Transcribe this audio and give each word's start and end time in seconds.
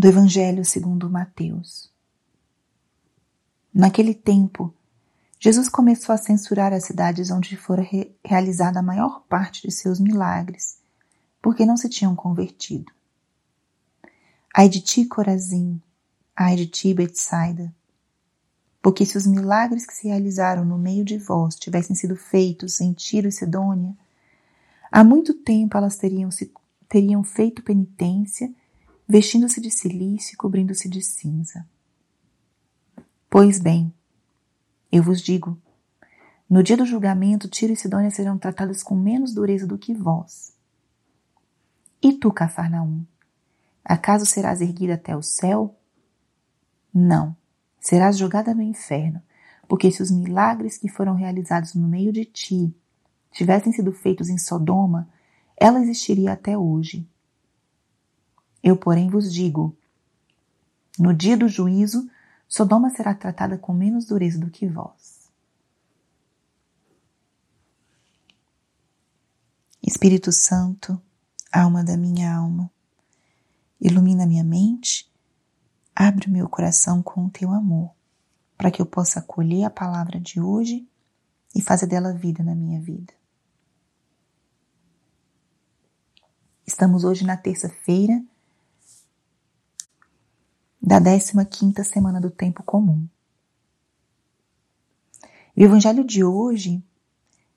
do 0.00 0.08
Evangelho 0.08 0.64
segundo 0.64 1.10
Mateus. 1.10 1.92
Naquele 3.72 4.14
tempo, 4.14 4.72
Jesus 5.38 5.68
começou 5.68 6.14
a 6.14 6.16
censurar 6.16 6.72
as 6.72 6.84
cidades 6.84 7.30
onde 7.30 7.54
fora 7.54 7.82
re 7.82 8.10
realizada 8.24 8.80
a 8.80 8.82
maior 8.82 9.22
parte 9.28 9.60
de 9.60 9.70
seus 9.70 10.00
milagres, 10.00 10.78
porque 11.42 11.66
não 11.66 11.76
se 11.76 11.86
tinham 11.86 12.16
convertido. 12.16 12.90
Ai 14.56 14.70
de 14.70 14.80
ti, 14.80 15.04
Corazim, 15.04 15.78
ai 16.34 16.56
de 16.56 16.66
ti, 16.66 16.94
Betsaida, 16.94 17.70
porque 18.80 19.04
se 19.04 19.18
os 19.18 19.26
milagres 19.26 19.84
que 19.84 19.92
se 19.92 20.08
realizaram 20.08 20.64
no 20.64 20.78
meio 20.78 21.04
de 21.04 21.18
vós 21.18 21.56
tivessem 21.56 21.94
sido 21.94 22.16
feitos 22.16 22.80
em 22.80 22.94
Tiro 22.94 23.28
e 23.28 23.32
Sidônia, 23.32 23.94
há 24.90 25.04
muito 25.04 25.34
tempo 25.34 25.76
elas 25.76 25.98
teriam, 25.98 26.30
se, 26.30 26.50
teriam 26.88 27.22
feito 27.22 27.62
penitência, 27.62 28.50
vestindo-se 29.10 29.60
de 29.60 29.72
silício 29.72 30.34
e 30.34 30.36
cobrindo-se 30.36 30.88
de 30.88 31.02
cinza. 31.02 31.68
Pois 33.28 33.58
bem, 33.58 33.92
eu 34.90 35.02
vos 35.02 35.20
digo, 35.20 35.58
no 36.48 36.62
dia 36.62 36.76
do 36.76 36.86
julgamento, 36.86 37.48
Tiro 37.48 37.72
e 37.72 37.76
Sidônia 37.76 38.12
serão 38.12 38.38
tratadas 38.38 38.84
com 38.84 38.94
menos 38.94 39.34
dureza 39.34 39.66
do 39.66 39.76
que 39.76 39.92
vós. 39.92 40.54
E 42.00 42.12
tu, 42.12 42.32
Cafarnaum, 42.32 43.04
acaso 43.84 44.24
serás 44.24 44.60
erguida 44.60 44.94
até 44.94 45.16
o 45.16 45.22
céu? 45.22 45.76
Não 46.94 47.36
serás 47.80 48.16
jogada 48.16 48.54
no 48.54 48.62
inferno, 48.62 49.20
porque 49.66 49.90
se 49.90 50.02
os 50.02 50.10
milagres 50.10 50.78
que 50.78 50.88
foram 50.88 51.14
realizados 51.14 51.74
no 51.74 51.88
meio 51.88 52.12
de 52.12 52.24
ti 52.24 52.72
tivessem 53.32 53.72
sido 53.72 53.92
feitos 53.92 54.28
em 54.28 54.38
Sodoma, 54.38 55.08
ela 55.56 55.80
existiria 55.80 56.32
até 56.32 56.56
hoje. 56.56 57.08
Eu, 58.62 58.76
porém, 58.76 59.08
vos 59.08 59.32
digo: 59.32 59.76
no 60.98 61.14
dia 61.14 61.36
do 61.36 61.48
juízo, 61.48 62.08
Sodoma 62.48 62.90
será 62.90 63.14
tratada 63.14 63.56
com 63.56 63.72
menos 63.72 64.04
dureza 64.04 64.38
do 64.38 64.50
que 64.50 64.66
vós. 64.66 65.30
Espírito 69.82 70.30
Santo, 70.30 71.00
alma 71.52 71.82
da 71.82 71.96
minha 71.96 72.34
alma, 72.34 72.70
ilumina 73.80 74.26
minha 74.26 74.44
mente 74.44 75.10
Abre 76.02 76.28
o 76.28 76.30
meu 76.30 76.48
coração 76.48 77.02
com 77.02 77.26
o 77.26 77.30
teu 77.30 77.52
amor, 77.52 77.90
para 78.56 78.70
que 78.70 78.80
eu 78.80 78.86
possa 78.86 79.20
acolher 79.20 79.64
a 79.64 79.70
palavra 79.70 80.18
de 80.18 80.40
hoje 80.40 80.88
e 81.54 81.60
fazer 81.60 81.86
dela 81.86 82.14
vida 82.14 82.42
na 82.42 82.54
minha 82.54 82.80
vida. 82.80 83.12
Estamos 86.66 87.04
hoje 87.04 87.22
na 87.22 87.36
terça-feira 87.36 88.24
da 90.98 90.98
15 90.98 91.84
semana 91.84 92.20
do 92.20 92.32
tempo 92.32 92.64
comum. 92.64 93.08
O 95.56 95.62
evangelho 95.62 96.02
de 96.02 96.24
hoje 96.24 96.82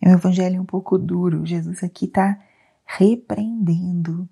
é 0.00 0.08
um 0.08 0.12
evangelho 0.12 0.62
um 0.62 0.64
pouco 0.64 0.96
duro. 0.96 1.44
Jesus 1.44 1.82
aqui 1.82 2.04
está 2.04 2.40
repreendendo 2.84 4.28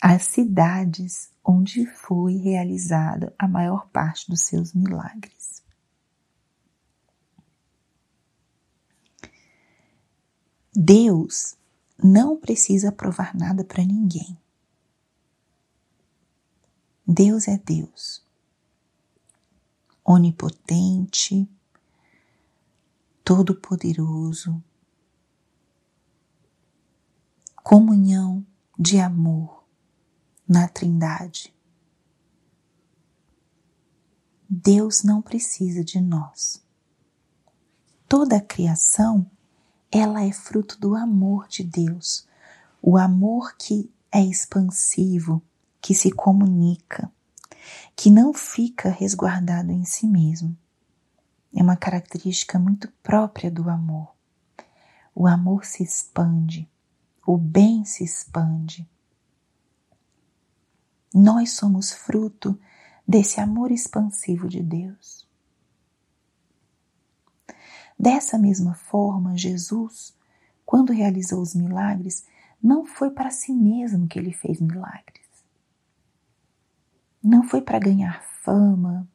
as 0.00 0.22
cidades 0.22 1.30
onde 1.44 1.84
foi 1.94 2.36
realizada 2.36 3.34
a 3.38 3.46
maior 3.46 3.86
parte 3.90 4.30
dos 4.30 4.40
seus 4.40 4.72
milagres. 4.72 5.62
Deus 10.74 11.54
não 12.02 12.38
precisa 12.38 12.90
provar 12.90 13.36
nada 13.36 13.62
para 13.62 13.84
ninguém. 13.84 14.38
Deus 17.12 17.48
é 17.48 17.58
Deus, 17.58 18.24
onipotente, 20.04 21.50
todo-poderoso, 23.24 24.62
comunhão 27.64 28.46
de 28.78 29.00
amor 29.00 29.64
na 30.48 30.68
Trindade. 30.68 31.52
Deus 34.48 35.02
não 35.02 35.20
precisa 35.20 35.82
de 35.82 36.00
nós. 36.00 36.64
Toda 38.06 38.36
a 38.36 38.40
criação, 38.40 39.28
ela 39.90 40.22
é 40.22 40.30
fruto 40.30 40.78
do 40.78 40.94
amor 40.94 41.48
de 41.48 41.64
Deus, 41.64 42.24
o 42.80 42.96
amor 42.96 43.56
que 43.56 43.92
é 44.12 44.24
expansivo, 44.24 45.42
que 45.80 45.94
se 45.94 46.10
comunica, 46.10 47.10
que 47.96 48.10
não 48.10 48.32
fica 48.32 48.90
resguardado 48.90 49.72
em 49.72 49.84
si 49.84 50.06
mesmo. 50.06 50.56
É 51.54 51.62
uma 51.62 51.76
característica 51.76 52.58
muito 52.58 52.90
própria 53.02 53.50
do 53.50 53.68
amor. 53.68 54.14
O 55.14 55.26
amor 55.26 55.64
se 55.64 55.82
expande, 55.82 56.68
o 57.26 57.36
bem 57.36 57.84
se 57.84 58.04
expande, 58.04 58.88
nós 61.12 61.52
somos 61.52 61.90
fruto 61.90 62.58
desse 63.06 63.40
amor 63.40 63.72
expansivo 63.72 64.48
de 64.48 64.62
Deus. 64.62 65.28
Dessa 67.98 68.38
mesma 68.38 68.74
forma, 68.74 69.36
Jesus, 69.36 70.14
quando 70.64 70.92
realizou 70.92 71.42
os 71.42 71.54
milagres, 71.54 72.24
não 72.62 72.86
foi 72.86 73.10
para 73.10 73.30
si 73.30 73.52
mesmo 73.52 74.06
que 74.06 74.18
ele 74.18 74.32
fez 74.32 74.60
milagres. 74.60 75.19
Não 77.22 77.42
foi 77.42 77.60
para 77.60 77.78
ganhar 77.78 78.22
fama. 78.42 79.08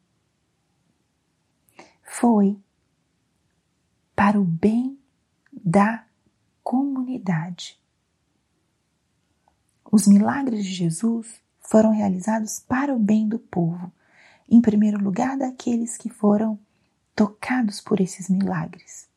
Foi 2.02 2.58
para 4.14 4.40
o 4.40 4.44
bem 4.44 4.98
da 5.52 6.06
comunidade. 6.62 7.80
Os 9.90 10.06
milagres 10.06 10.64
de 10.64 10.72
Jesus 10.72 11.40
foram 11.60 11.90
realizados 11.90 12.60
para 12.60 12.94
o 12.94 12.98
bem 12.98 13.28
do 13.28 13.38
povo, 13.38 13.92
em 14.48 14.60
primeiro 14.60 15.02
lugar 15.02 15.36
daqueles 15.36 15.96
que 15.96 16.08
foram 16.08 16.58
tocados 17.14 17.80
por 17.80 18.00
esses 18.00 18.28
milagres. 18.28 19.08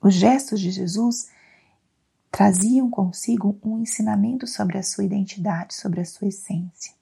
Os 0.00 0.14
gestos 0.14 0.60
de 0.60 0.70
Jesus 0.70 1.30
traziam 2.32 2.90
consigo 2.90 3.56
um 3.62 3.78
ensinamento 3.78 4.46
sobre 4.46 4.78
a 4.78 4.82
sua 4.82 5.04
identidade, 5.04 5.74
sobre 5.74 6.00
a 6.00 6.04
sua 6.04 6.26
essência. 6.26 6.92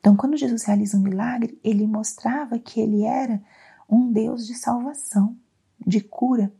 Então, 0.00 0.16
quando 0.16 0.36
Jesus 0.36 0.62
realiza 0.62 0.96
um 0.96 1.02
milagre, 1.02 1.60
ele 1.62 1.86
mostrava 1.86 2.58
que 2.58 2.80
ele 2.80 3.04
era 3.04 3.42
um 3.86 4.10
Deus 4.10 4.46
de 4.46 4.54
salvação, 4.54 5.36
de 5.86 6.00
cura. 6.00 6.50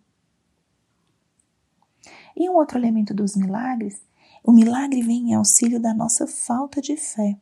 E 2.37 2.51
um 2.51 2.55
outro 2.55 2.77
elemento 2.77 3.15
dos 3.15 3.35
milagres 3.35 4.03
o 4.43 4.53
milagre 4.53 5.03
vem 5.03 5.31
em 5.31 5.35
auxílio 5.35 5.79
da 5.79 5.93
nossa 5.93 6.27
falta 6.27 6.81
de 6.81 6.97
fé. 6.97 7.39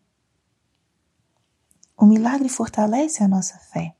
O 1.96 2.04
milagre 2.04 2.48
fortalece 2.48 3.22
a 3.22 3.28
nossa 3.28 3.58
fé, 3.58 3.94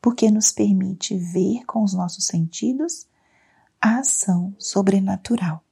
porque 0.00 0.30
nos 0.30 0.50
permite 0.50 1.16
ver 1.16 1.64
com 1.66 1.82
os 1.82 1.92
nossos 1.92 2.26
sentidos 2.26 3.06
a 3.82 3.98
ação 3.98 4.54
sobrenatural. 4.60 5.64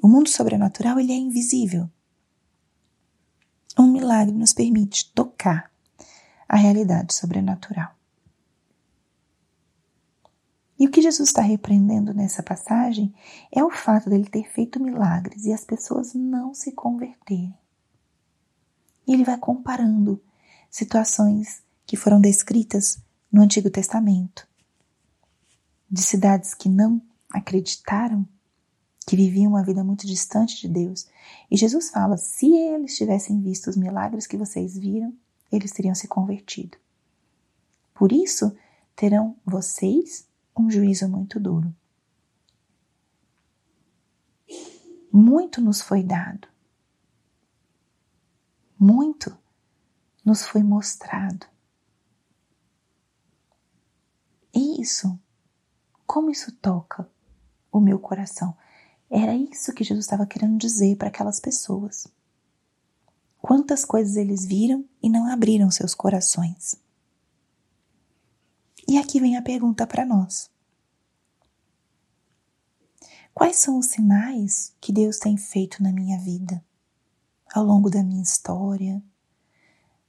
O 0.00 0.06
mundo 0.06 0.28
sobrenatural 0.28 1.00
ele 1.00 1.12
é 1.12 1.16
invisível. 1.16 1.90
Um 3.76 3.90
milagre 3.90 4.32
nos 4.32 4.54
permite 4.54 5.12
tocar 5.12 5.72
a 6.48 6.56
realidade 6.56 7.12
sobrenatural. 7.12 7.92
E 10.78 10.86
o 10.86 10.90
que 10.92 11.02
Jesus 11.02 11.30
está 11.30 11.42
repreendendo 11.42 12.14
nessa 12.14 12.42
passagem 12.42 13.12
é 13.50 13.64
o 13.64 13.70
fato 13.70 14.08
dele 14.08 14.30
ter 14.30 14.48
feito 14.48 14.80
milagres 14.80 15.44
e 15.44 15.52
as 15.52 15.64
pessoas 15.64 16.14
não 16.14 16.54
se 16.54 16.70
converterem. 16.70 17.52
E 19.08 19.12
ele 19.12 19.24
vai 19.24 19.36
comparando 19.36 20.22
situações 20.70 21.64
que 21.84 21.96
foram 21.96 22.20
descritas 22.20 23.02
no 23.30 23.42
Antigo 23.42 23.68
Testamento, 23.68 24.46
de 25.90 26.02
cidades 26.02 26.54
que 26.54 26.68
não 26.68 27.02
acreditaram, 27.32 28.26
que 29.06 29.16
viviam 29.16 29.50
uma 29.50 29.64
vida 29.64 29.82
muito 29.82 30.06
distante 30.06 30.60
de 30.60 30.68
Deus. 30.68 31.08
E 31.50 31.56
Jesus 31.56 31.90
fala: 31.90 32.16
se 32.16 32.54
eles 32.54 32.96
tivessem 32.96 33.40
visto 33.42 33.68
os 33.68 33.76
milagres 33.76 34.26
que 34.26 34.36
vocês 34.36 34.78
viram, 34.78 35.12
eles 35.50 35.72
teriam 35.72 35.94
se 35.94 36.06
convertido. 36.06 36.78
Por 37.94 38.12
isso, 38.12 38.56
terão 38.94 39.36
vocês 39.44 40.28
um 40.56 40.70
juízo 40.70 41.08
muito 41.08 41.40
duro. 41.40 41.74
Muito 45.12 45.60
nos 45.60 45.80
foi 45.80 46.04
dado, 46.04 46.46
muito 48.78 49.36
nos 50.24 50.46
foi 50.46 50.62
mostrado. 50.62 51.46
E 54.54 54.80
isso, 54.80 55.18
como 56.10 56.28
isso 56.28 56.50
toca 56.50 57.08
o 57.70 57.78
meu 57.78 57.96
coração? 57.96 58.56
Era 59.08 59.32
isso 59.32 59.72
que 59.72 59.84
Jesus 59.84 60.06
estava 60.06 60.26
querendo 60.26 60.58
dizer 60.58 60.96
para 60.96 61.06
aquelas 61.06 61.38
pessoas. 61.38 62.08
Quantas 63.40 63.84
coisas 63.84 64.16
eles 64.16 64.44
viram 64.44 64.84
e 65.00 65.08
não 65.08 65.30
abriram 65.30 65.70
seus 65.70 65.94
corações. 65.94 66.74
E 68.88 68.98
aqui 68.98 69.20
vem 69.20 69.36
a 69.36 69.42
pergunta 69.42 69.86
para 69.86 70.04
nós. 70.04 70.50
Quais 73.32 73.58
são 73.58 73.78
os 73.78 73.86
sinais 73.86 74.74
que 74.80 74.92
Deus 74.92 75.16
tem 75.16 75.36
feito 75.36 75.80
na 75.80 75.92
minha 75.92 76.18
vida, 76.18 76.60
ao 77.54 77.62
longo 77.62 77.88
da 77.88 78.02
minha 78.02 78.24
história, 78.24 79.00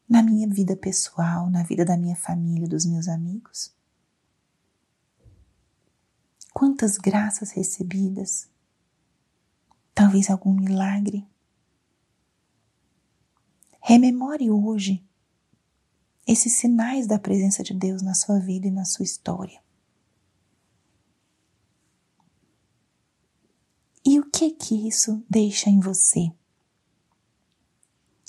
na 0.10 0.24
minha 0.24 0.48
vida 0.48 0.76
pessoal, 0.76 1.48
na 1.52 1.62
vida 1.62 1.86
da 1.86 1.96
minha 1.96 2.16
família, 2.16 2.68
dos 2.68 2.88
meus 2.88 3.08
amigos? 3.08 3.80
Quantas 6.54 6.98
graças 6.98 7.52
recebidas, 7.52 8.50
talvez 9.96 10.30
algum 10.30 10.54
milagre. 10.54 11.26
Rememore 13.82 14.52
hoje 14.52 15.04
esses 16.28 16.54
sinais 16.54 17.08
da 17.08 17.18
presença 17.18 17.64
de 17.64 17.74
Deus 17.74 18.02
na 18.02 18.14
sua 18.14 18.40
vida 18.40 18.68
e 18.68 18.72
na 18.72 18.86
sua 18.86 19.04
história. 19.04 19.62
E 24.06 24.20
o 24.20 24.30
que 24.30 24.52
que 24.52 24.88
isso 24.88 25.24
deixa 25.30 25.70
em 25.70 25.80
você? 25.80 26.32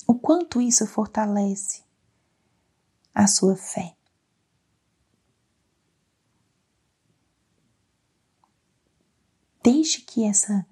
O 0.06 0.14
quanto 0.14 0.60
isso 0.60 0.86
fortalece 0.86 1.82
a 3.14 3.26
sua 3.26 3.56
fé? 3.56 3.96
Deixe 9.62 10.00
que 10.00 10.24
essa 10.24 10.66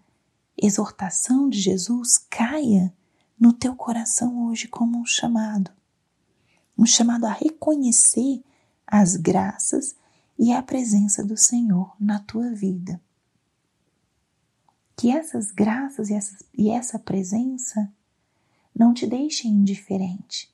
exortação 0.60 1.48
de 1.48 1.60
Jesus 1.60 2.18
caia 2.18 2.92
no 3.38 3.52
teu 3.52 3.74
coração 3.76 4.46
hoje 4.46 4.66
como 4.66 4.98
um 4.98 5.06
chamado. 5.06 5.70
Um 6.76 6.84
chamado 6.84 7.24
a 7.24 7.32
reconhecer 7.32 8.42
as 8.86 9.16
graças 9.16 9.94
e 10.36 10.52
a 10.52 10.62
presença 10.62 11.24
do 11.24 11.36
Senhor 11.36 11.94
na 12.00 12.18
tua 12.18 12.52
vida. 12.52 13.00
Que 14.96 15.10
essas 15.10 15.52
graças 15.52 16.10
e, 16.10 16.18
e 16.54 16.70
essa 16.70 16.98
presença 16.98 17.90
não 18.74 18.92
te 18.92 19.06
deixem 19.06 19.52
indiferente. 19.52 20.52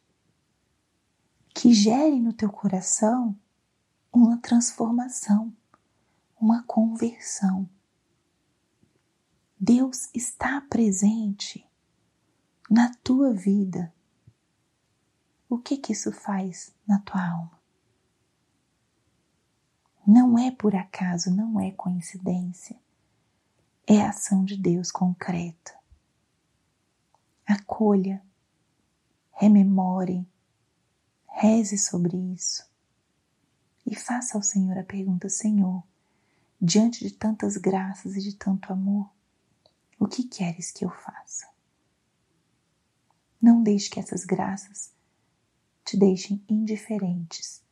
Que 1.55 1.73
gere 1.73 2.21
no 2.21 2.33
teu 2.33 2.51
coração 2.51 3.35
uma 4.13 4.37
transformação, 4.39 5.53
uma 6.39 6.63
conversão. 6.65 7.69
Deus 9.59 10.11
está 10.15 10.61
presente 10.61 11.67
na 12.71 12.95
tua 13.03 13.33
vida. 13.33 13.93
O 15.49 15.57
que 15.59 15.79
que 15.79 15.93
isso 15.93 16.13
faz 16.13 16.75
na 16.87 17.01
tua 17.01 17.27
alma? 17.27 17.59
Não 20.07 20.39
é 20.39 20.51
por 20.51 20.75
acaso, 20.75 21.31
não 21.31 21.59
é 21.59 21.71
coincidência. 21.71 22.79
É 23.87 24.03
ação 24.03 24.45
de 24.45 24.57
Deus 24.57 24.91
concreta. 24.91 25.75
Acolha, 27.47 28.23
rememore, 29.33 30.29
reze 31.27 31.79
sobre 31.79 32.17
isso 32.17 32.69
e 33.87 33.95
faça 33.95 34.37
ao 34.37 34.43
Senhor 34.43 34.77
a 34.77 34.85
pergunta: 34.85 35.29
Senhor, 35.29 35.83
diante 36.61 37.05
de 37.05 37.13
tantas 37.13 37.57
graças 37.57 38.17
e 38.17 38.21
de 38.21 38.35
tanto 38.35 38.73
amor, 38.73 39.16
o 39.99 40.07
que 40.07 40.25
queres 40.25 40.71
que 40.71 40.85
eu 40.85 40.91
faça? 40.91 41.49
Não 43.41 43.63
deixe 43.63 43.91
que 43.91 44.01
essas 44.01 44.25
graças 44.25 44.93
te 45.85 45.97
deixem 45.97 46.43
indiferentes 46.49 47.63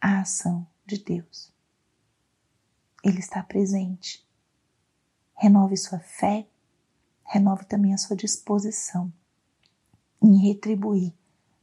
à 0.00 0.20
ação 0.20 0.66
de 0.84 0.98
Deus. 0.98 1.52
Ele 3.02 3.18
está 3.18 3.42
presente. 3.42 4.26
Renove 5.34 5.76
sua 5.76 5.98
fé, 5.98 6.46
renove 7.24 7.64
também 7.64 7.94
a 7.94 7.98
sua 7.98 8.14
disposição 8.14 9.12
em 10.22 10.36
retribuir 10.36 11.14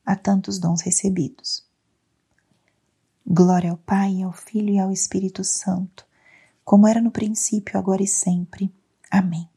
a 0.04 0.16
tantos 0.16 0.58
dons 0.58 0.82
recebidos. 0.82 1.68
Glória 3.26 3.72
ao 3.72 3.78
Pai, 3.78 4.24
ao 4.24 4.32
Filho 4.32 4.70
e 4.70 4.80
ao 4.80 4.92
Espírito 4.92 5.44
Santo, 5.44 6.08
como 6.64 6.88
era 6.88 7.02
no 7.02 7.12
princípio, 7.12 7.78
agora 7.78 8.02
e 8.02 8.08
sempre. 8.08 8.74
Amém. 9.12 9.48